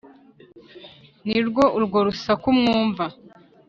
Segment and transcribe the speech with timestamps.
[1.27, 3.05] Ni rwo urwo rusaku mwumva.